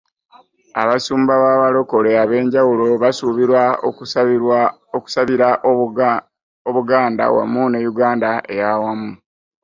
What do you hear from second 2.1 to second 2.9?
ab'enjawulo